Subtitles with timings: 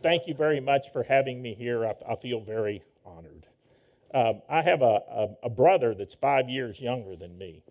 [0.00, 1.84] Thank you very much for having me here.
[1.84, 3.46] I, I feel very honored.
[4.14, 7.64] Um, I have a, a, a, brother that's five years younger than me.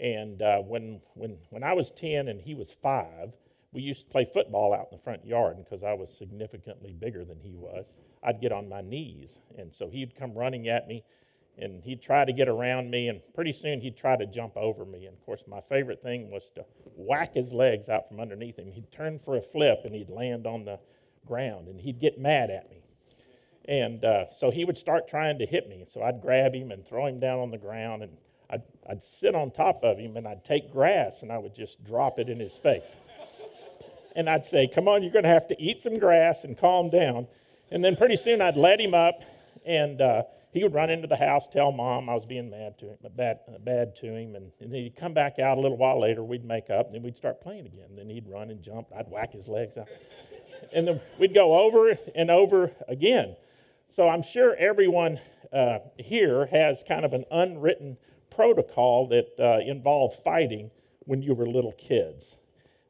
[0.00, 3.32] And uh, when, when, when I was 10 and he was five,
[3.72, 5.58] we used to play football out in the front yard.
[5.58, 7.92] Because I was significantly bigger than he was,
[8.24, 9.38] I'd get on my knees.
[9.56, 11.04] And so he'd come running at me
[11.58, 13.08] and he'd try to get around me.
[13.08, 15.06] And pretty soon he'd try to jump over me.
[15.06, 16.64] And of course, my favorite thing was to
[16.96, 18.72] whack his legs out from underneath him.
[18.72, 20.80] He'd turn for a flip and he'd land on the
[21.28, 22.82] ground and he'd get mad at me.
[23.68, 25.84] And uh, so he would start trying to hit me.
[25.88, 28.16] So I'd grab him and throw him down on the ground and
[28.50, 31.84] I'd, I'd sit on top of him and I'd take grass and I would just
[31.84, 32.96] drop it in his face.
[34.16, 36.88] And I'd say, Come on, you're going to have to eat some grass and calm
[36.88, 37.26] down.
[37.70, 39.22] And then pretty soon I'd let him up
[39.66, 42.86] and uh, he would run into the house, tell mom I was being mad to
[42.86, 46.00] him, bad, bad to him, and, and, then he'd come back out a little while
[46.00, 46.24] later.
[46.24, 47.94] We'd make up, and then we'd start playing again.
[47.94, 48.88] Then he'd run and jump.
[48.96, 49.88] I'd whack his legs out
[50.72, 53.36] and then we'd go over and over again.
[53.90, 55.20] So I'm sure everyone
[55.52, 57.96] uh, here has kind of an unwritten
[58.30, 62.36] protocol that uh, involved fighting when you were little kids.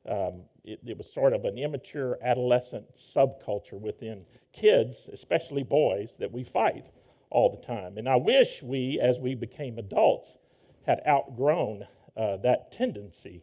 [0.09, 6.33] Um, it, it, was sort of an immature adolescent subculture within kids, especially boys, that
[6.33, 6.87] we fight
[7.31, 7.97] all the time.
[7.97, 10.37] And I wish we, as we became adults,
[10.85, 13.43] had outgrown uh, that tendency.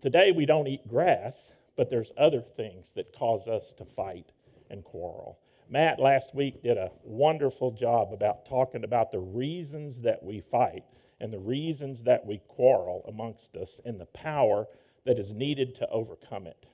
[0.00, 4.32] Today we don't eat grass, but there's other things that cause us to fight
[4.68, 5.38] and quarrel.
[5.70, 10.82] Matt last week did a wonderful job about talking about the reasons that we fight
[11.20, 14.66] and the reasons that we quarrel amongst us and the power
[15.06, 16.66] that is needed to overcome it.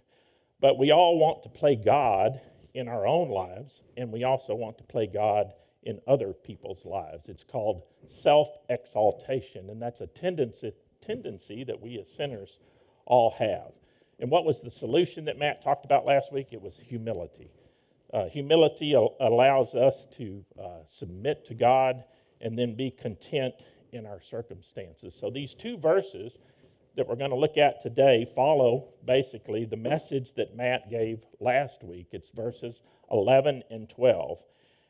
[0.59, 2.41] But we all want to play God
[2.73, 5.53] in our own lives, and we also want to play God
[5.83, 7.29] in other people's lives.
[7.29, 12.59] It's called self exaltation, and that's a tendency, tendency that we as sinners
[13.05, 13.73] all have.
[14.19, 16.49] And what was the solution that Matt talked about last week?
[16.53, 17.51] It was humility.
[18.13, 22.05] Uh, humility al- allows us to uh, submit to God
[22.41, 23.55] and then be content
[23.93, 25.15] in our circumstances.
[25.19, 26.39] So these two verses
[26.97, 31.83] that we're going to look at today follow basically the message that Matt gave last
[31.83, 32.09] week.
[32.13, 34.39] It's verses 11 and 12.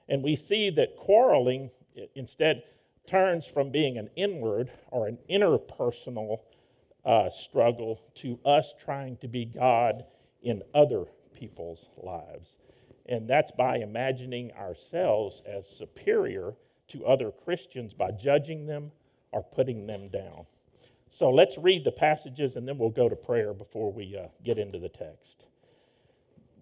[0.09, 1.71] And we see that quarreling
[2.15, 2.63] instead
[3.07, 6.41] turns from being an inward or an interpersonal
[7.05, 10.05] uh, struggle to us trying to be God
[10.43, 11.05] in other
[11.35, 12.59] people's lives.
[13.07, 16.55] And that's by imagining ourselves as superior
[16.89, 18.93] to other Christians by judging them
[19.33, 20.47] or putting them down.
[21.11, 24.59] So let's read the passages and then we'll go to prayer before we uh, get
[24.59, 25.47] into the text.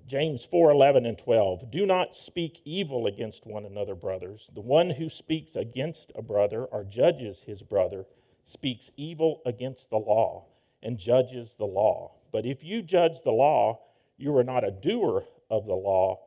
[0.07, 1.71] James 4 11 and 12.
[1.71, 4.51] Do not speak evil against one another, brothers.
[4.53, 8.05] The one who speaks against a brother or judges his brother
[8.45, 10.47] speaks evil against the law
[10.83, 12.13] and judges the law.
[12.33, 13.81] But if you judge the law,
[14.17, 16.21] you are not a doer of the law,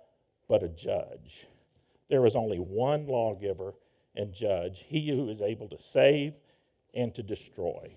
[0.47, 1.47] but a judge.
[2.09, 3.73] There is only one lawgiver
[4.15, 6.33] and judge, he who is able to save
[6.93, 7.91] and to destroy.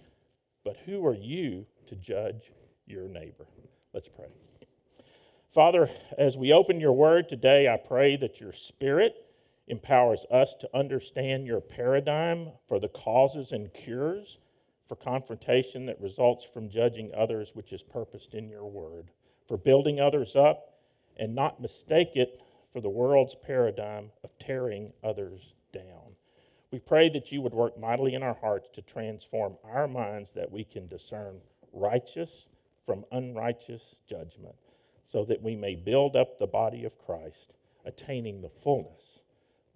[0.65, 2.53] But who are you to judge
[2.87, 3.47] your neighbor?
[3.93, 4.27] Let's pray.
[5.51, 9.15] Father, as we open your word today, I pray that your spirit
[9.69, 14.39] empowers us to understand your paradigm for the causes and cures
[14.87, 19.11] for confrontation that results from judging others, which is purposed in your word,
[19.47, 20.79] for building others up
[21.19, 22.41] and not mistake it
[22.73, 26.15] for the world's paradigm of tearing others down.
[26.71, 30.51] We pray that you would work mightily in our hearts to transform our minds that
[30.51, 31.41] we can discern
[31.73, 32.47] righteous
[32.87, 34.55] from unrighteous judgment,
[35.07, 37.53] so that we may build up the body of Christ,
[37.85, 39.18] attaining the fullness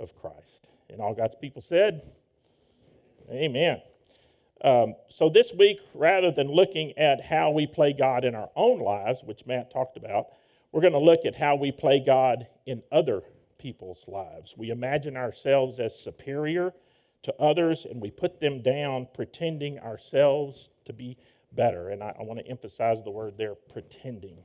[0.02, 0.68] of Christ.
[0.90, 2.02] And all God's people said,
[3.30, 3.80] Amen.
[4.64, 8.80] Um, so this week, rather than looking at how we play God in our own
[8.80, 10.26] lives, which Matt talked about,
[10.70, 13.22] we're going to look at how we play God in other
[13.58, 14.54] people's lives.
[14.56, 16.72] We imagine ourselves as superior
[17.22, 21.16] to others and we put them down, pretending ourselves to be
[21.52, 21.90] better.
[21.90, 24.38] And I, I want to emphasize the word there pretending.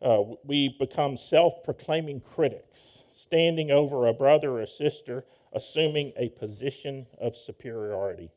[0.00, 7.04] Uh, we become self proclaiming critics standing over a brother or sister, assuming a position
[7.20, 8.30] of superiority.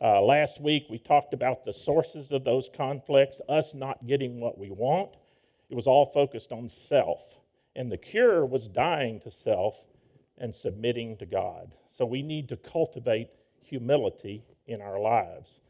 [0.00, 4.56] Uh, last week, we talked about the sources of those conflicts, us not getting what
[4.56, 5.10] we want.
[5.68, 7.40] It was all focused on self.
[7.74, 9.84] And the cure was dying to self
[10.38, 11.72] and submitting to God.
[11.90, 13.30] So we need to cultivate
[13.62, 15.60] humility in our lives.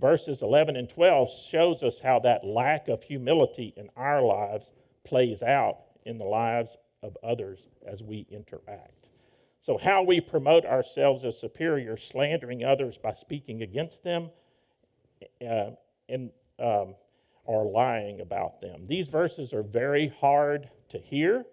[0.00, 4.66] Verses 11 and 12 shows us how that lack of humility in our lives
[5.02, 9.08] plays out in the lives of others as we interact.
[9.60, 14.30] So, how we promote ourselves as superior, slandering others by speaking against them,
[15.46, 15.70] uh,
[16.08, 16.94] and um,
[17.44, 18.86] or lying about them.
[18.86, 21.46] These verses are very hard to hear,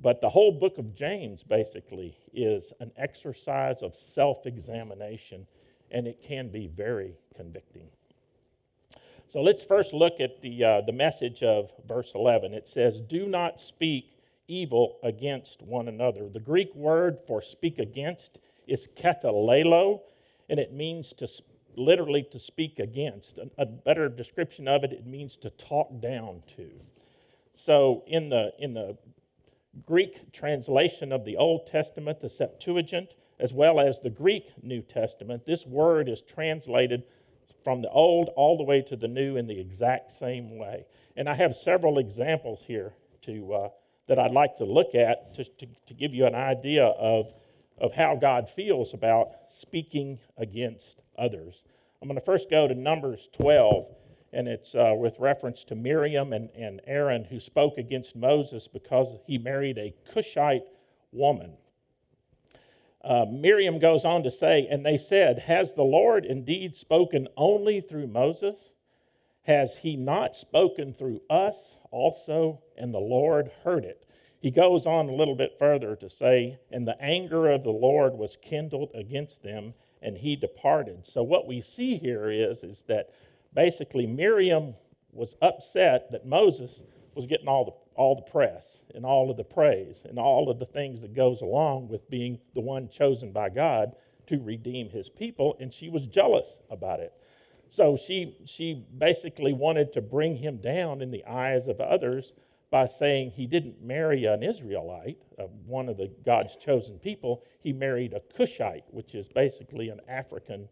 [0.00, 5.46] But the whole book of James basically is an exercise of self examination,
[5.90, 7.88] and it can be very convicting.
[9.28, 12.54] So let's first look at the, uh, the message of verse 11.
[12.54, 14.11] It says, Do not speak
[14.52, 16.28] evil against one another.
[16.28, 20.00] The Greek word for speak against is katalelo,
[20.48, 21.28] and it means to
[21.74, 23.38] literally to speak against.
[23.38, 26.70] A, a better description of it, it means to talk down to.
[27.54, 28.98] So in the, in the
[29.86, 35.46] Greek translation of the Old Testament, the Septuagint, as well as the Greek New Testament,
[35.46, 37.04] this word is translated
[37.64, 40.84] from the Old all the way to the New in the exact same way.
[41.16, 43.68] And I have several examples here to, uh,
[44.12, 47.32] that I'd like to look at to, to, to give you an idea of,
[47.78, 51.64] of how God feels about speaking against others.
[52.02, 53.86] I'm going to first go to Numbers 12
[54.34, 59.16] and it's uh, with reference to Miriam and, and Aaron who spoke against Moses because
[59.26, 60.64] he married a Cushite
[61.10, 61.54] woman.
[63.02, 67.80] Uh, Miriam goes on to say, And they said, Has the Lord indeed spoken only
[67.80, 68.72] through Moses?
[69.44, 72.62] Has he not spoken through us also?
[72.76, 74.06] And the Lord heard it.
[74.40, 78.14] He goes on a little bit further to say, And the anger of the Lord
[78.14, 81.06] was kindled against them, and he departed.
[81.06, 83.10] So what we see here is, is that
[83.54, 84.74] basically Miriam
[85.12, 86.82] was upset that Moses
[87.14, 90.58] was getting all the, all the press and all of the praise and all of
[90.58, 93.92] the things that goes along with being the one chosen by God
[94.26, 97.12] to redeem his people, and she was jealous about it.
[97.72, 102.34] So she, she basically wanted to bring him down in the eyes of others
[102.70, 107.42] by saying he didn't marry an Israelite, uh, one of the God's chosen people.
[107.62, 110.68] He married a Cushite, which is basically an African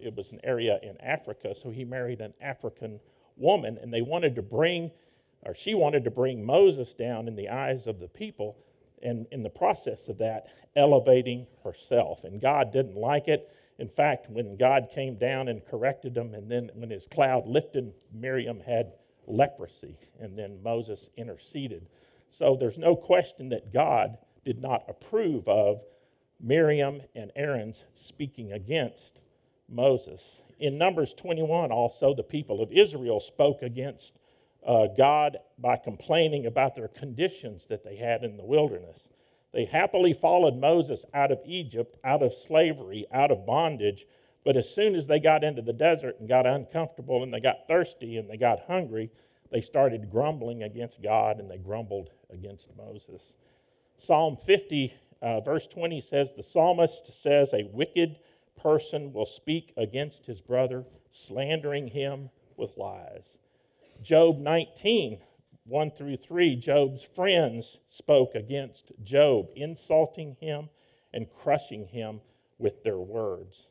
[0.00, 2.98] it was an area in Africa, so he married an African
[3.36, 4.90] woman, and they wanted to bring,
[5.44, 8.56] or she wanted to bring Moses down in the eyes of the people,
[9.02, 12.24] and in the process of that, elevating herself.
[12.24, 13.54] And God didn't like it.
[13.78, 17.92] In fact, when God came down and corrected them, and then when his cloud lifted,
[18.12, 18.92] Miriam had
[19.26, 21.86] leprosy, and then Moses interceded.
[22.30, 25.82] So there's no question that God did not approve of
[26.40, 29.20] Miriam and Aaron's speaking against
[29.68, 30.42] Moses.
[30.58, 34.18] In Numbers 21, also, the people of Israel spoke against
[34.66, 39.08] uh, God by complaining about their conditions that they had in the wilderness.
[39.52, 44.06] They happily followed Moses out of Egypt, out of slavery, out of bondage,
[44.44, 47.68] but as soon as they got into the desert and got uncomfortable and they got
[47.68, 49.10] thirsty and they got hungry,
[49.50, 53.34] they started grumbling against God and they grumbled against Moses.
[53.98, 58.16] Psalm 50, uh, verse 20 says, The psalmist says, A wicked
[58.60, 63.38] person will speak against his brother, slandering him with lies.
[64.02, 65.18] Job 19,
[65.64, 70.68] 1 through 3, Job's friends spoke against Job, insulting him
[71.14, 72.20] and crushing him
[72.58, 73.68] with their words.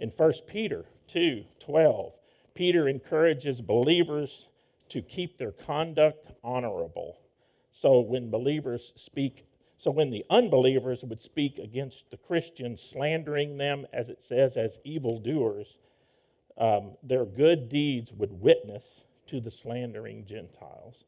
[0.00, 2.12] In 1 Peter 2, 12,
[2.54, 4.48] Peter encourages believers
[4.88, 7.18] to keep their conduct honorable.
[7.72, 9.44] So when believers speak
[9.80, 14.80] so when the unbelievers would speak against the Christians, slandering them, as it says, as
[14.82, 15.78] evildoers,
[16.58, 21.04] um, their good deeds would witness to the slandering Gentiles.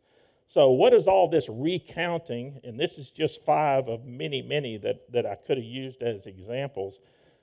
[0.50, 2.61] So, what is all this recounting?
[2.64, 6.27] And this is just five of many, many that, that I could have used as
[6.27, 6.98] examples.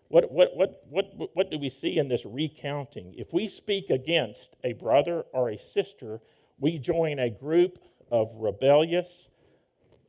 [0.10, 3.14] What, what, what, what, what do we see in this recounting?
[3.18, 6.20] If we speak against a brother or a sister,
[6.60, 7.80] we join a group
[8.12, 9.30] of rebellious,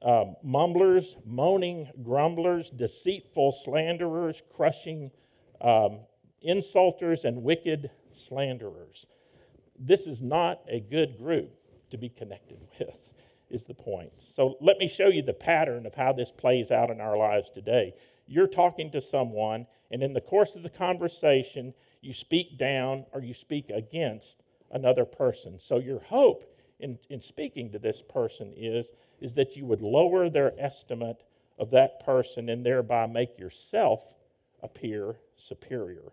[0.02, 5.12] um, mumblers, moaning grumblers, deceitful slanderers, crushing
[5.60, 6.00] um,
[6.44, 9.06] insulters, and wicked slanderers.
[9.78, 11.54] This is not a good group
[11.90, 13.12] to be connected with,
[13.50, 14.12] is the point.
[14.18, 17.50] So let me show you the pattern of how this plays out in our lives
[17.50, 17.94] today.
[18.26, 23.22] You're talking to someone, and in the course of the conversation, you speak down or
[23.22, 25.58] you speak against another person.
[25.58, 26.44] So your hope
[26.78, 31.24] in, in speaking to this person is, is that you would lower their estimate
[31.58, 34.14] of that person and thereby make yourself
[34.62, 36.12] appear superior.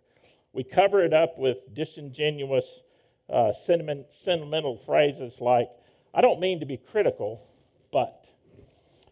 [0.54, 2.82] We cover it up with disingenuous,
[3.30, 5.70] uh, sentiment, sentimental phrases like,
[6.14, 7.48] I don't mean to be critical,
[7.92, 8.28] but,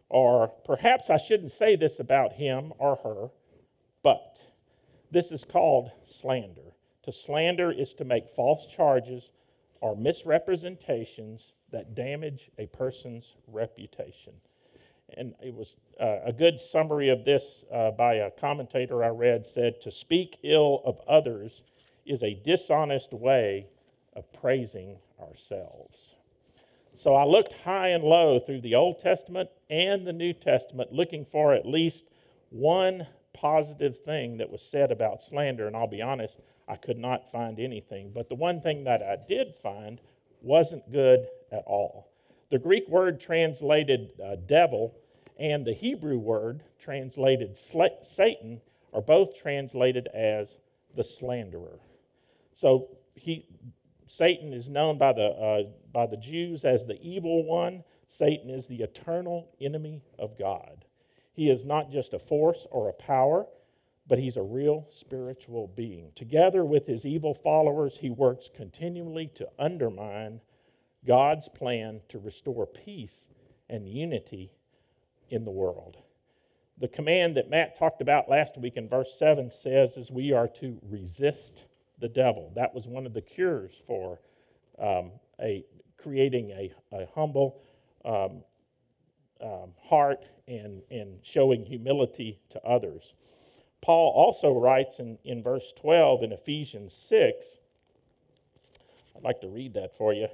[0.09, 3.29] or perhaps I shouldn't say this about him or her,
[4.01, 4.39] but.
[5.13, 6.73] This is called slander.
[7.03, 9.29] To slander is to make false charges
[9.79, 14.33] or misrepresentations that damage a person's reputation.
[15.15, 19.45] And it was uh, a good summary of this uh, by a commentator I read
[19.45, 21.61] said to speak ill of others
[22.07, 23.67] is a dishonest way
[24.15, 26.15] of praising ourselves.
[26.95, 31.25] So I looked high and low through the Old Testament and the New Testament, looking
[31.25, 32.05] for at least
[32.49, 35.65] one positive thing that was said about slander.
[35.65, 38.11] And I'll be honest, I could not find anything.
[38.13, 39.99] But the one thing that I did find
[40.41, 42.11] wasn't good at all.
[42.51, 44.95] The Greek word translated uh, devil
[45.39, 48.61] and the Hebrew word translated Satan
[48.93, 50.59] are both translated as
[50.95, 51.79] the slanderer.
[52.53, 53.47] So he,
[54.05, 57.83] Satan is known by the, uh, by the Jews as the evil one.
[58.07, 60.85] Satan is the eternal enemy of God.
[61.33, 63.47] He is not just a force or a power,
[64.07, 66.11] but he's a real spiritual being.
[66.15, 70.41] Together with his evil followers, he works continually to undermine
[71.05, 73.29] God's plan to restore peace
[73.69, 74.51] and unity
[75.29, 75.97] in the world.
[76.77, 80.47] The command that Matt talked about last week in verse 7 says is we are
[80.59, 81.65] to resist
[81.99, 82.51] the devil.
[82.55, 84.19] That was one of the cures for
[84.79, 85.63] um, a,
[85.97, 87.61] creating a, a humble
[88.05, 88.43] um,
[89.41, 93.13] um, heart and, and showing humility to others.
[93.81, 97.57] Paul also writes in, in verse 12 in Ephesians 6,
[99.15, 100.27] I'd like to read that for you.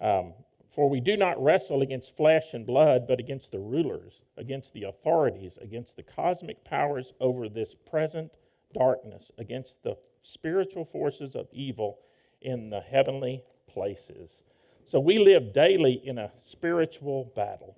[0.00, 0.32] Um,
[0.70, 4.84] for we do not wrestle against flesh and blood, but against the rulers, against the
[4.84, 8.30] authorities, against the cosmic powers over this present
[8.76, 11.98] darkness, against the spiritual forces of evil
[12.40, 14.42] in the heavenly places.
[14.84, 17.76] So we live daily in a spiritual battle.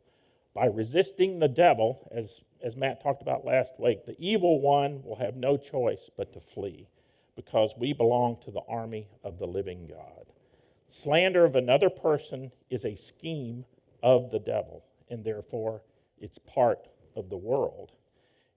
[0.55, 5.17] By resisting the devil, as, as Matt talked about last week, the evil one will
[5.17, 6.89] have no choice but to flee
[7.37, 10.27] because we belong to the army of the living God.
[10.89, 13.65] Slander of another person is a scheme
[14.03, 15.83] of the devil, and therefore
[16.19, 17.93] it's part of the world.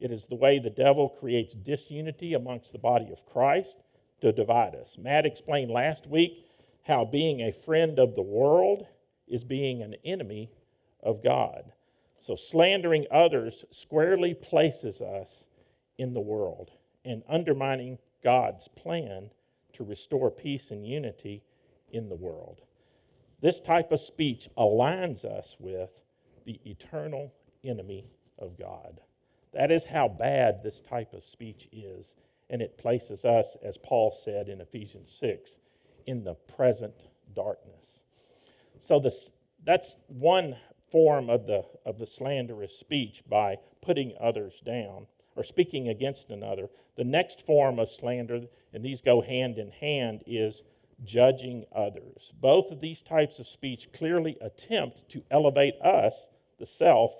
[0.01, 3.77] It is the way the devil creates disunity amongst the body of Christ
[4.21, 4.97] to divide us.
[4.97, 6.43] Matt explained last week
[6.87, 8.87] how being a friend of the world
[9.27, 10.49] is being an enemy
[11.03, 11.71] of God.
[12.19, 15.45] So, slandering others squarely places us
[15.99, 16.71] in the world
[17.05, 19.29] and undermining God's plan
[19.73, 21.43] to restore peace and unity
[21.91, 22.61] in the world.
[23.39, 26.01] This type of speech aligns us with
[26.45, 28.07] the eternal enemy
[28.39, 29.01] of God.
[29.53, 32.13] That is how bad this type of speech is,
[32.49, 35.57] and it places us, as Paul said in Ephesians 6,
[36.05, 36.95] in the present
[37.33, 38.01] darkness.
[38.79, 39.31] So this,
[39.63, 40.55] that's one
[40.89, 46.69] form of the, of the slanderous speech by putting others down or speaking against another.
[46.95, 48.41] The next form of slander,
[48.73, 50.63] and these go hand in hand, is
[51.03, 52.31] judging others.
[52.39, 56.27] Both of these types of speech clearly attempt to elevate us,
[56.59, 57.13] the self,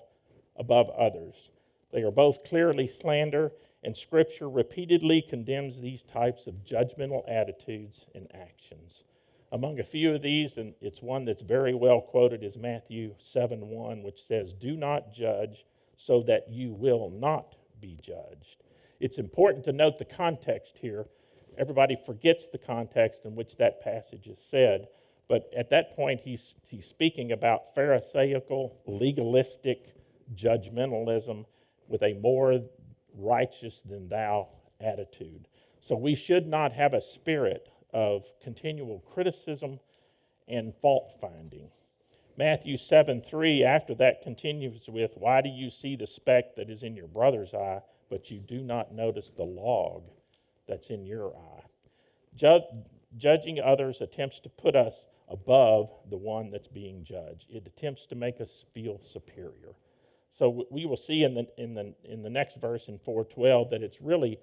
[0.56, 1.52] above others.
[1.92, 3.52] They are both clearly slander,
[3.84, 9.04] and Scripture repeatedly condemns these types of judgmental attitudes and actions.
[9.52, 13.68] Among a few of these, and it's one that's very well quoted, is Matthew 7
[13.68, 15.66] 1, which says, Do not judge
[15.98, 18.64] so that you will not be judged.
[19.00, 21.08] It's important to note the context here
[21.58, 24.88] everybody forgets the context in which that passage is said.
[25.28, 29.96] But at that point, he's, he's speaking about Pharisaical, legalistic
[30.36, 31.46] judgmentalism
[31.92, 32.62] with a more
[33.16, 34.48] righteous than thou
[34.80, 35.48] attitude.
[35.80, 39.80] So we should not have a spirit of continual criticism
[40.48, 41.70] and fault finding.
[42.38, 46.84] Matthew 7 3, after that, continues with, Why do you see the speck that is
[46.84, 50.04] in your brother's eye, but you do not notice the log
[50.68, 51.64] that's in your eye.
[52.36, 52.62] Ju-
[53.18, 57.50] judging others attempts to put us above the one that's being judged.
[57.50, 59.76] It attempts to make us feel superior.
[60.32, 63.84] So we will see in the, in the, in the next verse in 412 that
[63.84, 64.40] it's really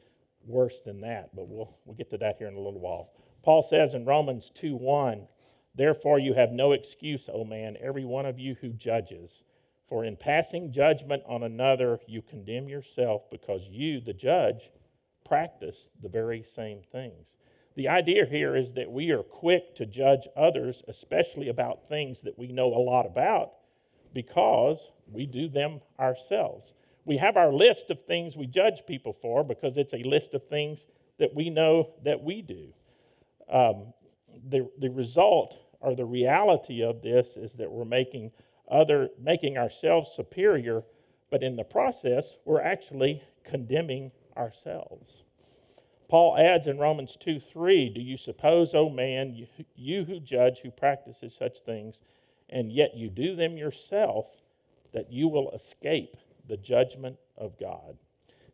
[0.47, 3.11] worse than that, but we'll, we'll get to that here in a little while.
[3.43, 5.27] Paul says in Romans 2 1,
[5.75, 9.45] Therefore you have no excuse, O man, every one of you who judges.
[9.89, 14.71] For in passing judgment on another, you condemn yourself because you, the judge,
[15.25, 17.37] practice the very same things.
[17.77, 22.39] The idea here is that we are quick to judge others, especially about things that
[22.39, 23.53] we know a lot about,
[24.13, 26.75] because we do them ourselves.
[27.05, 30.47] We have our list of things we judge people for because it's a list of
[30.47, 30.87] things
[31.19, 32.69] that we know that we do.
[33.51, 33.95] Um,
[34.49, 38.33] the, the result or the reality of this is that we're making
[38.71, 40.83] other making ourselves superior,
[41.31, 45.23] but in the process, we're actually condemning ourselves.
[46.09, 49.47] Paul adds in Romans 2 3, Do you suppose, O man, you,
[49.77, 52.01] you who judge, who practices such things,
[52.51, 54.27] and yet you do them yourself,
[54.93, 57.97] that you will escape the judgment of God?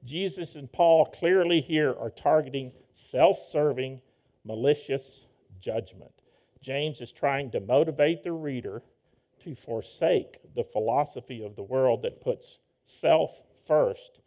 [0.05, 4.01] Jesus and Paul clearly here are targeting self serving,
[4.45, 5.27] malicious
[5.61, 6.13] judgment.
[6.61, 8.83] James is trying to motivate the reader
[9.43, 14.21] to forsake the philosophy of the world that puts self first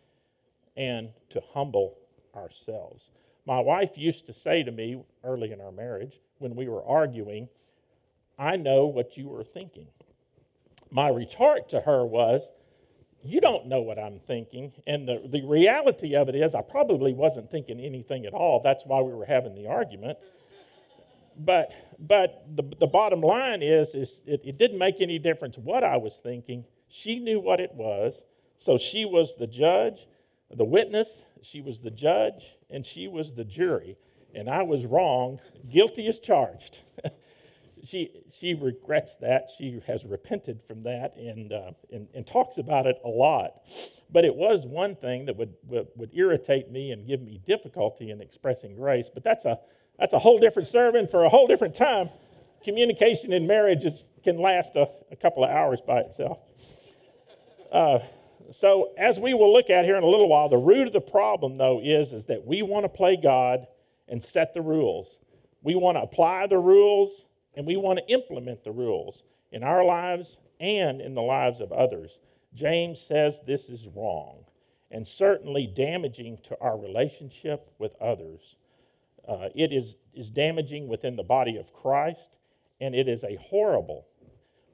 [0.76, 1.98] and to humble
[2.36, 3.10] ourselves.
[3.46, 7.50] My wife used to say to me early in our marriage when we were arguing,
[8.38, 9.88] I know what you were thinking.
[10.91, 12.51] My retort to her was,
[13.24, 14.74] You don't know what I'm thinking.
[14.86, 18.62] And the, the reality of it is, I probably wasn't thinking anything at all.
[18.63, 20.17] That's why we were having the argument.
[21.39, 25.84] But, but the, the bottom line is, is it, it didn't make any difference what
[25.84, 26.65] I was thinking.
[26.88, 28.24] She knew what it was.
[28.58, 30.08] So she was the judge,
[30.50, 33.98] the witness, she was the judge, and she was the jury.
[34.34, 35.39] And I was wrong,
[35.70, 36.79] guilty as charged.
[37.88, 39.50] she, she regrets that.
[39.58, 43.62] She has repented from that and, uh, and, and, talks about it a lot.
[44.12, 48.12] But it was one thing that would, would, would, irritate me and give me difficulty
[48.12, 49.10] in expressing grace.
[49.13, 49.60] But that's a,
[49.98, 52.10] that's a whole different sermon for a whole different time.
[52.63, 56.39] Communication in marriage is, can last a, a couple of hours by itself.
[57.72, 58.00] Uh,
[58.51, 61.01] so, as we will look at here in a little while, the root of the
[61.01, 63.67] problem, though, is, is that we want to play God
[64.08, 65.20] and set the rules.
[65.62, 67.25] We want to apply the rules
[67.58, 71.72] and we want to implement the rules in our lives and in the lives of
[71.72, 72.20] others.
[72.54, 74.46] James says this is wrong
[74.92, 78.58] and certainly damaging to our relationship with others.
[79.28, 82.38] Uh, it is, is damaging within the body of Christ,
[82.80, 84.08] and it is a horrible,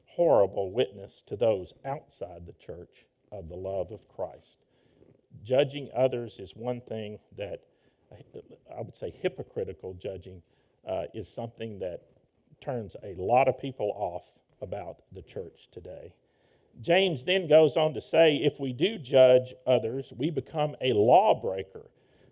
[0.05, 4.65] horrible witness to those outside the church of the love of Christ.
[5.41, 7.61] Judging others is one thing that
[8.11, 10.43] I would say hypocritical judging
[10.87, 12.01] uh, is something that
[12.61, 14.23] turns a lot of people off
[14.61, 16.13] about the church today.
[16.81, 21.89] James then goes on to say if we do judge others, we become a lawbreaker.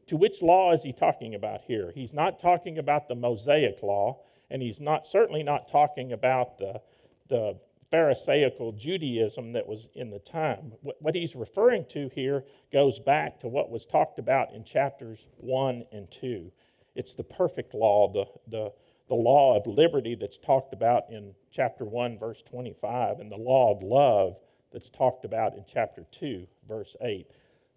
[0.08, 1.92] To which law is he talking about here?
[1.94, 6.82] He's not talking about the Mosaic law, and he's not certainly not talking about the,
[7.28, 7.58] the
[7.92, 10.74] Pharisaical Judaism that was in the time.
[10.82, 15.86] What he's referring to here goes back to what was talked about in chapters 1
[15.92, 16.52] and 2.
[16.96, 18.72] It's the perfect law, the, the,
[19.12, 23.76] the law of liberty that's talked about in chapter 1, verse 25, and the law
[23.76, 24.40] of love
[24.72, 27.28] that's talked about in chapter 2, verse 8.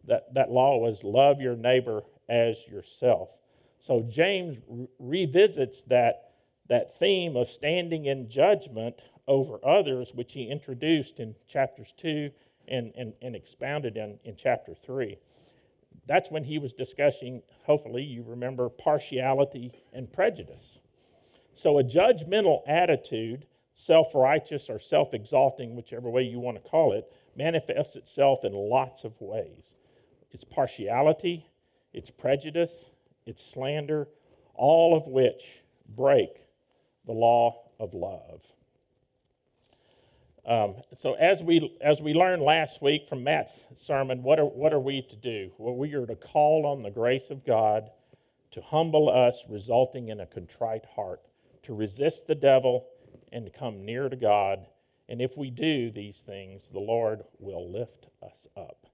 [0.04, 3.30] That, that law was love your neighbor as yourself.
[3.80, 6.34] So James re- revisits that,
[6.68, 12.30] that theme of standing in judgment over others, which he introduced in chapters 2
[12.68, 15.18] and, and, and expounded in, in chapter 3.
[16.06, 20.78] That's when he was discussing, hopefully, you remember partiality and prejudice.
[21.54, 26.92] So, a judgmental attitude, self righteous or self exalting, whichever way you want to call
[26.92, 29.74] it, manifests itself in lots of ways.
[30.32, 31.46] It's partiality,
[31.92, 32.90] it's prejudice,
[33.26, 34.08] it's slander,
[34.54, 36.30] all of which break
[37.06, 38.42] the law of love.
[40.46, 44.74] Um, so as we as we learned last week from Matt's sermon, what are what
[44.74, 45.52] are we to do?
[45.56, 47.90] Well, we are to call on the grace of God
[48.50, 51.22] to humble us, resulting in a contrite heart,
[51.64, 52.87] to resist the devil
[53.33, 54.66] and to come near to God.
[55.09, 58.87] And if we do these things, the Lord will lift us up.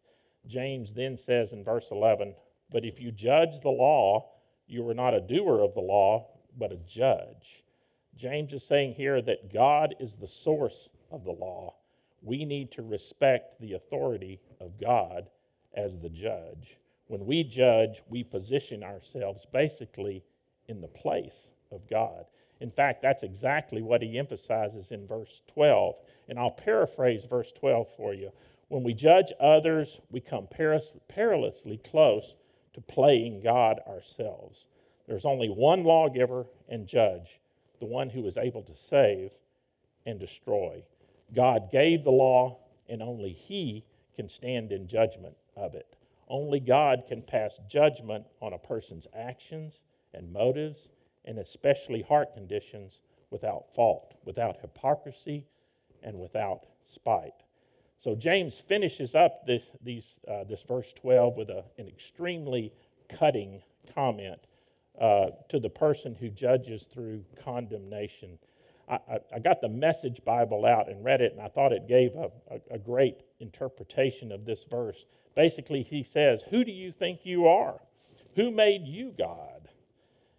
[0.47, 2.35] James then says in verse 11,
[2.71, 4.31] But if you judge the law,
[4.67, 7.65] you are not a doer of the law, but a judge.
[8.17, 11.75] James is saying here that God is the source of the law,
[12.23, 15.29] we need to respect the authority of God
[15.75, 16.77] as the judge.
[17.07, 20.23] When we judge, we position ourselves basically
[20.69, 22.27] in the place of God.
[22.61, 25.97] In fact, that's exactly what he emphasizes in verse 12.
[26.29, 28.31] And I'll paraphrase verse 12 for you.
[28.69, 32.35] When we judge others, we come perilously close
[32.75, 34.67] to playing God ourselves.
[35.09, 37.41] There's only one lawgiver and judge,
[37.81, 39.33] the one who is able to save
[40.07, 40.85] and destroy.
[41.35, 45.97] God gave the law, and only He can stand in judgment of it.
[46.29, 49.81] Only God can pass judgment on a person's actions
[50.15, 50.91] and motives,
[51.25, 55.47] and especially heart conditions, without fault, without hypocrisy,
[56.03, 57.45] and without spite.
[57.99, 62.73] So James finishes up this, these, uh, this verse 12 with a, an extremely
[63.09, 63.63] cutting
[63.95, 64.41] comment
[65.01, 68.39] uh, to the person who judges through condemnation.
[68.89, 72.15] I, I, got the Message Bible out and read it, and I thought it gave
[72.17, 75.07] a, a, a great interpretation of this verse.
[75.37, 77.81] Basically, he says, Who do you think you are?
[78.35, 79.69] Who made you God?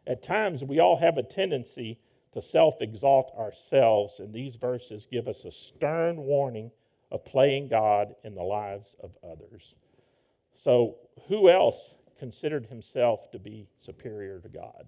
[0.08, 2.00] At times, we all have a tendency
[2.34, 6.72] to self exalt ourselves, and these verses give us a stern warning
[7.12, 9.76] of playing God in the lives of others.
[10.54, 10.96] So,
[11.28, 14.86] who else considered himself to be superior to God?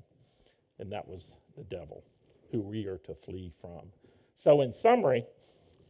[0.80, 2.04] And that was the devil.
[2.52, 3.88] who we are to flee from.
[4.36, 5.26] So, in summary,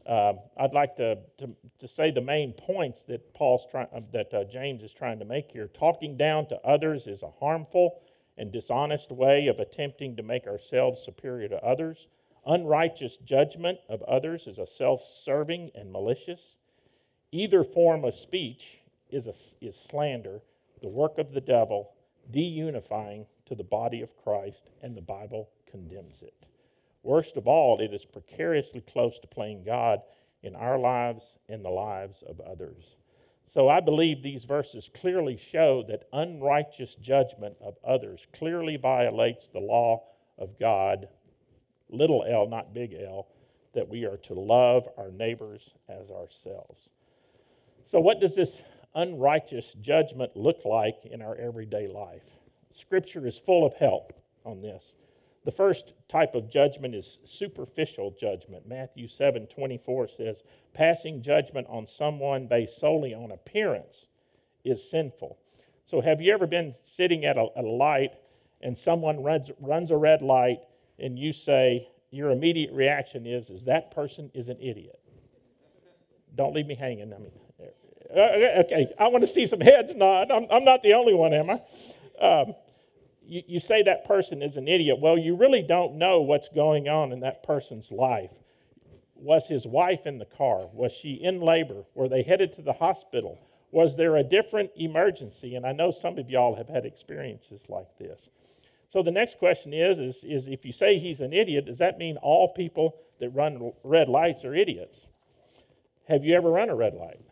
[0.06, 4.34] uh, I'd like to, to, to, say the main points that Paul's trying, uh, that
[4.34, 5.68] uh, James is trying to make here.
[5.68, 8.02] Talking down to others is a harmful
[8.38, 12.08] and dishonest way of attempting to make ourselves superior to others.
[12.46, 16.56] Unrighteous judgment of others is a self-serving and malicious.
[17.32, 20.42] Either form of speech is, a, is slander,
[20.82, 21.92] the work of the devil,
[22.32, 26.34] deunifying to the body of Christ, and the Bible condemns it.
[27.04, 30.02] Worst of all, it is precariously close to playing God
[30.42, 32.96] in our lives and the lives of others.
[33.48, 39.60] So I believe these verses clearly show that unrighteous judgment of others clearly violates the
[39.60, 40.04] law
[40.38, 41.08] of God,
[41.90, 43.28] little l, not big L,
[43.74, 46.90] that we are to love our neighbors as ourselves.
[47.86, 48.62] So, what does this
[48.96, 52.24] unrighteous judgment look like in our everyday life?
[52.72, 54.14] Scripture is full of help
[54.46, 54.94] on this.
[55.46, 58.68] The first type of judgment is superficial judgment.
[58.68, 64.08] Matthew 7 24 says, Passing judgment on someone based solely on appearance
[64.64, 65.38] is sinful.
[65.86, 68.12] So, have you ever been sitting at a, a light
[68.62, 70.60] and someone runs, runs a red light
[70.98, 75.00] and you say, your immediate reaction is, is that person is an idiot?
[76.36, 77.14] Don't leave me hanging.
[77.14, 77.32] I mean,
[78.16, 80.32] uh, okay, I want to see some heads nod.
[80.32, 81.62] I'm, I'm not the only one, am I?
[82.24, 82.56] Um,
[83.26, 85.00] you, you say that person is an idiot.
[85.00, 88.32] Well, you really don't know what's going on in that person's life.
[89.16, 90.68] Was his wife in the car?
[90.74, 91.84] Was she in labor?
[91.94, 93.40] Were they headed to the hospital?
[93.72, 95.56] Was there a different emergency?
[95.56, 98.30] And I know some of y'all have had experiences like this.
[98.90, 101.98] So the next question is, is, is if you say he's an idiot, does that
[101.98, 105.08] mean all people that run red lights are idiots?
[106.08, 107.20] Have you ever run a red light?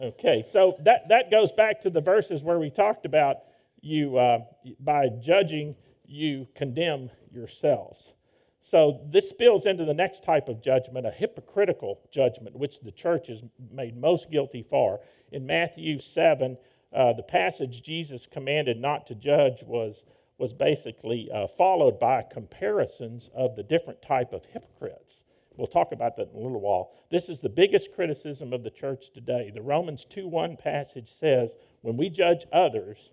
[0.00, 3.36] Okay, so that, that goes back to the verses where we talked about
[3.82, 4.38] you, uh,
[4.80, 8.14] by judging, you condemn yourselves.
[8.60, 13.28] So this spills into the next type of judgment, a hypocritical judgment, which the church
[13.28, 13.42] is
[13.72, 15.00] made most guilty for.
[15.32, 16.56] In Matthew 7,
[16.94, 20.04] uh, the passage Jesus commanded not to judge was,
[20.38, 25.24] was basically uh, followed by comparisons of the different type of hypocrites.
[25.56, 26.92] We'll talk about that in a little while.
[27.10, 29.50] This is the biggest criticism of the church today.
[29.52, 33.10] The Romans 2:1 passage says, "When we judge others,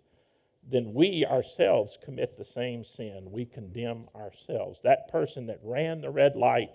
[0.69, 3.27] then we ourselves commit the same sin.
[3.31, 4.79] We condemn ourselves.
[4.83, 6.69] That person that ran the red light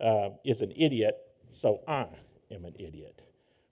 [0.00, 1.16] uh, is an idiot,
[1.50, 2.06] so I
[2.50, 3.22] am an idiot.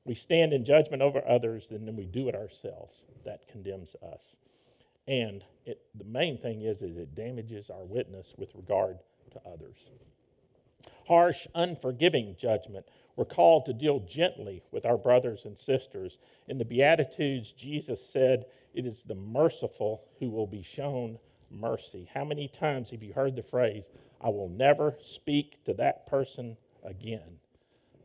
[0.05, 3.05] We stand in judgment over others, and then we do it ourselves.
[3.25, 4.37] That condemns us.
[5.07, 8.99] And it, the main thing is, is it damages our witness with regard
[9.33, 9.91] to others.
[11.11, 12.87] Harsh, unforgiving judgment.
[13.17, 16.19] We're called to deal gently with our brothers and sisters.
[16.47, 18.45] In the Beatitudes, Jesus said,
[18.75, 21.19] It is the merciful who will be shown
[21.51, 22.09] mercy.
[22.15, 26.57] How many times have you heard the phrase, I will never speak to that person
[26.85, 27.41] again?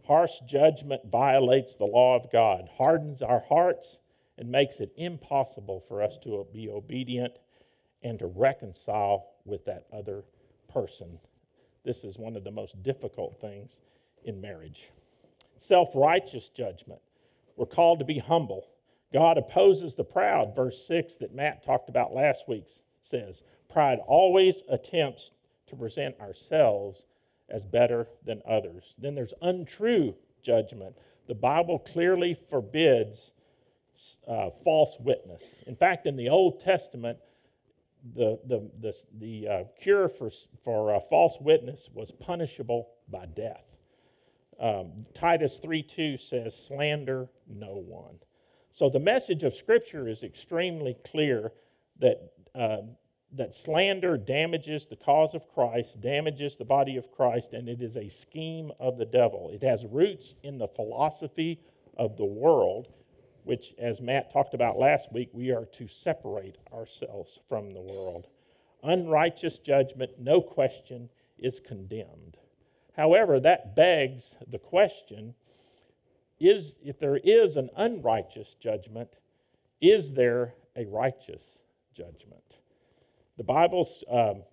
[0.07, 3.99] Harsh judgment violates the law of God, hardens our hearts,
[4.35, 7.33] and makes it impossible for us to be obedient
[8.01, 10.23] and to reconcile with that other
[10.73, 11.19] person.
[11.85, 13.79] This is one of the most difficult things
[14.23, 14.89] in marriage.
[15.59, 16.99] Self righteous judgment.
[17.55, 18.67] We're called to be humble.
[19.13, 22.65] God opposes the proud, verse 6 that Matt talked about last week
[23.01, 23.43] says.
[23.71, 25.31] Pride always attempts
[25.67, 27.05] to present ourselves
[27.49, 28.95] as better than others.
[28.97, 30.95] Then there's untrue judgment.
[31.27, 33.31] The Bible clearly forbids
[34.27, 35.63] uh, false witness.
[35.67, 37.19] In fact, in the Old Testament,
[38.13, 40.29] the, the, the, the uh, cure for,
[40.63, 43.65] for uh, false witness was punishable by death.
[44.59, 48.19] Um, Titus 3:2 says, "Slander no one."
[48.71, 51.51] So the message of Scripture is extremely clear
[51.99, 52.77] that uh,
[53.35, 57.97] that slander damages the cause of Christ, damages the body of Christ, and it is
[57.97, 59.49] a scheme of the devil.
[59.53, 61.59] It has roots in the philosophy
[61.97, 62.87] of the world,
[63.45, 68.27] which, as Matt talked about last week, we are to separate ourselves from the world.
[68.84, 72.38] Unrighteous judgment, no question, is condemned.
[72.95, 75.36] However, that begs the question
[76.39, 79.10] is if there is an unrighteous judgment,
[79.79, 81.60] is there a righteous
[81.93, 82.58] judgment?
[83.38, 84.43] The Bible's, um,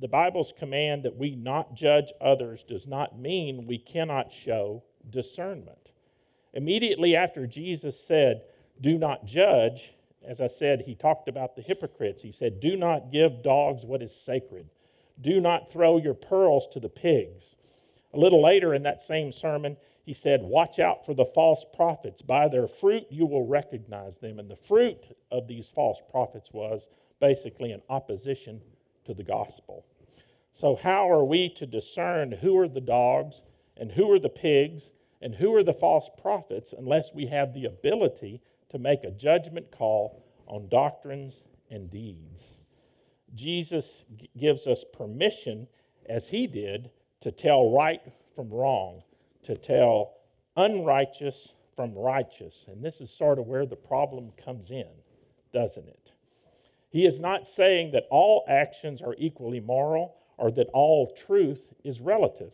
[0.00, 5.92] the Bible's command that we not judge others does not mean we cannot show discernment.
[6.52, 8.42] Immediately after Jesus said,
[8.80, 9.94] Do not judge,
[10.26, 12.22] as I said, he talked about the hypocrites.
[12.22, 14.68] He said, Do not give dogs what is sacred.
[15.20, 17.56] Do not throw your pearls to the pigs.
[18.12, 22.22] A little later in that same sermon, he said, Watch out for the false prophets.
[22.22, 24.38] By their fruit you will recognize them.
[24.38, 26.86] And the fruit of these false prophets was
[27.20, 28.60] basically an opposition
[29.04, 29.84] to the gospel.
[30.52, 33.42] So, how are we to discern who are the dogs
[33.76, 37.64] and who are the pigs and who are the false prophets unless we have the
[37.64, 42.42] ability to make a judgment call on doctrines and deeds?
[43.34, 44.04] Jesus
[44.36, 45.68] gives us permission,
[46.08, 48.00] as he did, to tell right
[48.34, 49.02] from wrong,
[49.42, 50.14] to tell
[50.56, 52.66] unrighteous from righteous.
[52.68, 54.88] And this is sort of where the problem comes in,
[55.52, 56.12] doesn't it?
[56.90, 62.00] He is not saying that all actions are equally moral or that all truth is
[62.00, 62.52] relative.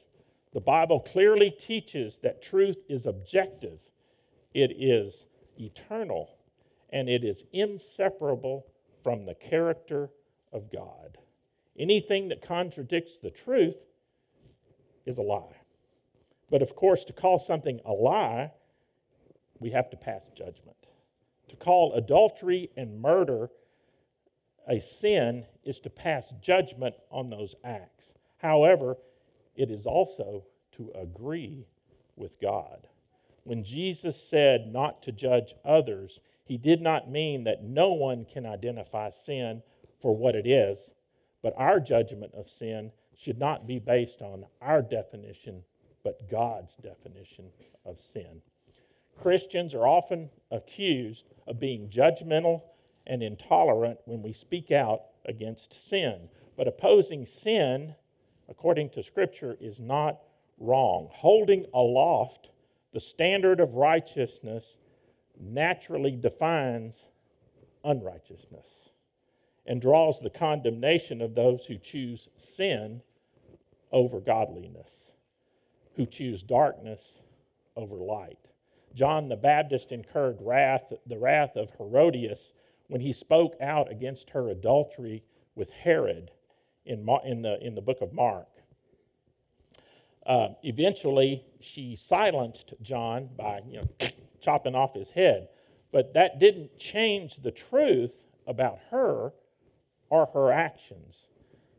[0.54, 3.80] The Bible clearly teaches that truth is objective,
[4.54, 5.26] it is
[5.58, 6.30] eternal,
[6.90, 8.64] and it is inseparable
[9.02, 10.10] from the character
[10.52, 11.18] of God.
[11.76, 13.84] Anything that contradicts the truth
[15.04, 15.56] is a lie.
[16.50, 18.52] But of course, to call something a lie,
[19.58, 20.76] we have to pass judgment.
[21.48, 23.50] To call adultery and murder
[24.68, 28.12] a sin is to pass judgment on those acts.
[28.38, 28.96] However,
[29.56, 31.66] it is also to agree
[32.16, 32.88] with God.
[33.44, 38.46] When Jesus said not to judge others, he did not mean that no one can
[38.46, 39.62] identify sin
[40.00, 40.90] for what it is,
[41.42, 45.62] but our judgment of sin should not be based on our definition,
[46.02, 47.50] but God's definition
[47.84, 48.42] of sin.
[49.20, 52.62] Christians are often accused of being judgmental
[53.06, 56.28] and intolerant when we speak out against sin.
[56.56, 57.94] But opposing sin,
[58.48, 60.20] according to Scripture, is not
[60.58, 61.08] wrong.
[61.12, 62.50] Holding aloft
[62.92, 64.76] the standard of righteousness
[65.40, 67.08] naturally defines
[67.84, 68.66] unrighteousness
[69.66, 73.02] and draws the condemnation of those who choose sin
[73.92, 75.10] over godliness,
[75.96, 77.22] who choose darkness
[77.76, 78.38] over light.
[78.94, 82.52] John the Baptist incurred wrath, the wrath of Herodias
[82.88, 86.30] when he spoke out against her adultery with Herod
[86.84, 88.48] in, in, the, in the book of Mark.
[90.26, 94.08] Uh, eventually, she silenced John by you know,
[94.40, 95.48] chopping off his head.
[95.92, 99.32] But that didn't change the truth about her
[100.10, 101.28] or her actions.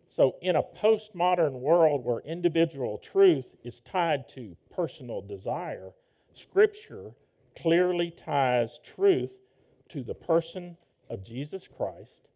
[0.07, 5.91] So, in a postmodern world where individual truth is tied to personal desire,
[6.33, 7.11] Scripture
[7.57, 9.35] clearly ties truth
[9.89, 10.77] to the person
[11.09, 12.29] of Jesus Christ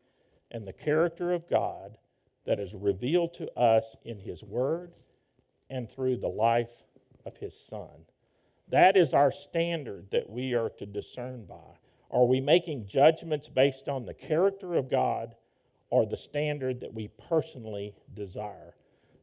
[0.52, 1.98] and the character of God
[2.46, 4.94] that is revealed to us in His Word
[5.70, 6.84] and through the life
[7.26, 8.06] of His Son.
[8.70, 11.78] That is our standard that we are to discern by.
[12.12, 15.36] Are we making judgments based on the character of God
[15.90, 18.76] or the standard that we personally desire?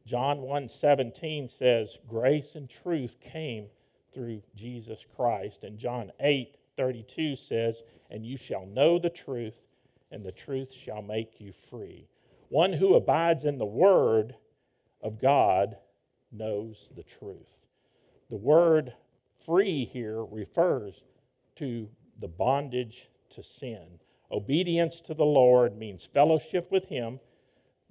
[0.05, 3.67] John 1:17 says grace and truth came
[4.13, 9.61] through Jesus Christ and John 8:32 says and you shall know the truth,
[10.11, 12.07] and the truth shall make you free.
[12.49, 14.35] One who abides in the Word
[15.01, 15.77] of God
[16.31, 17.65] knows the truth.
[18.29, 18.93] The word
[19.45, 21.03] free here refers
[21.55, 23.99] to the bondage to sin.
[24.31, 27.19] Obedience to the Lord means fellowship with Him.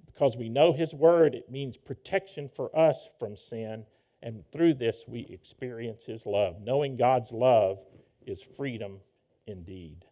[0.05, 3.85] Because we know His Word, it means protection for us from sin.
[4.21, 6.61] And through this, we experience His love.
[6.61, 7.79] Knowing God's love
[8.25, 8.99] is freedom
[9.45, 10.05] indeed.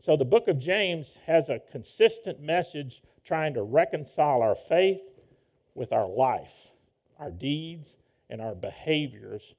[0.00, 5.02] So the book of James has a consistent message trying to reconcile our faith
[5.74, 6.70] with our life,
[7.18, 7.98] our deeds,
[8.30, 9.54] and our behaviors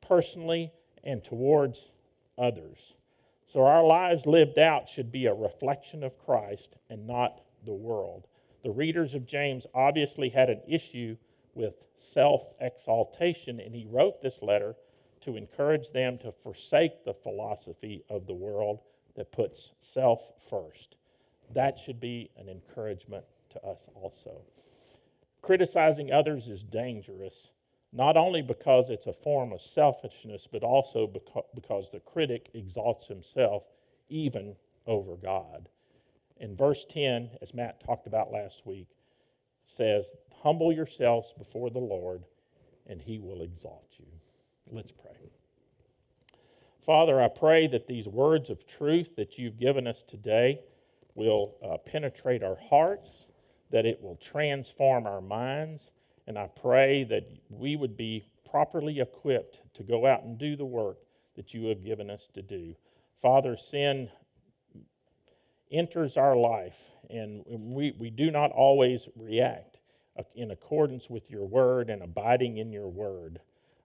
[0.00, 0.72] personally
[1.04, 1.92] and towards
[2.38, 2.94] others.
[3.46, 8.26] So our lives lived out should be a reflection of Christ and not the world.
[8.64, 11.18] The readers of James obviously had an issue
[11.54, 14.74] with self exaltation, and he wrote this letter
[15.20, 18.80] to encourage them to forsake the philosophy of the world
[19.14, 20.96] that puts self first.
[21.52, 24.42] That should be an encouragement to us also.
[25.42, 27.50] Criticizing others is dangerous,
[27.92, 31.12] not only because it's a form of selfishness, but also
[31.54, 33.64] because the critic exalts himself
[34.08, 35.68] even over God.
[36.38, 38.88] In verse 10, as Matt talked about last week,
[39.66, 42.24] says, Humble yourselves before the Lord,
[42.86, 44.06] and he will exalt you.
[44.70, 45.31] Let's pray.
[46.84, 50.60] Father, I pray that these words of truth that you've given us today
[51.14, 53.26] will uh, penetrate our hearts,
[53.70, 55.92] that it will transform our minds,
[56.26, 60.64] and I pray that we would be properly equipped to go out and do the
[60.64, 60.98] work
[61.36, 62.74] that you have given us to do.
[63.20, 64.10] Father, sin
[65.70, 69.78] enters our life, and we, we do not always react
[70.34, 73.40] in accordance with your word and abiding in your word.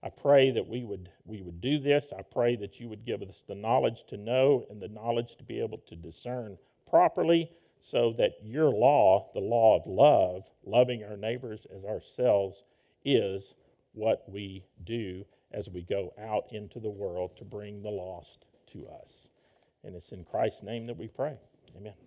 [0.07, 2.13] I pray that we would, we would do this.
[2.17, 5.43] I pray that you would give us the knowledge to know and the knowledge to
[5.43, 6.57] be able to discern
[6.89, 12.63] properly so that your law, the law of love, loving our neighbors as ourselves,
[13.03, 13.53] is
[13.91, 18.87] what we do as we go out into the world to bring the lost to
[18.87, 19.27] us.
[19.83, 21.35] And it's in Christ's name that we pray.
[21.75, 22.06] Amen.